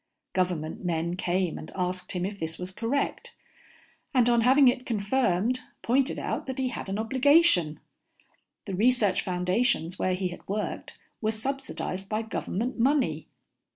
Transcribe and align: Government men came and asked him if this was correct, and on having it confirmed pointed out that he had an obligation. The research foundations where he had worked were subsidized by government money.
Government 0.33 0.83
men 0.83 1.15
came 1.15 1.59
and 1.59 1.71
asked 1.75 2.13
him 2.13 2.25
if 2.25 2.39
this 2.39 2.57
was 2.57 2.71
correct, 2.71 3.35
and 4.15 4.27
on 4.29 4.41
having 4.41 4.67
it 4.67 4.83
confirmed 4.83 5.59
pointed 5.83 6.17
out 6.17 6.47
that 6.47 6.57
he 6.57 6.69
had 6.69 6.89
an 6.89 6.97
obligation. 6.97 7.79
The 8.65 8.73
research 8.73 9.21
foundations 9.21 9.99
where 9.99 10.15
he 10.15 10.29
had 10.29 10.47
worked 10.47 10.97
were 11.21 11.29
subsidized 11.31 12.09
by 12.09 12.23
government 12.23 12.79
money. 12.79 13.27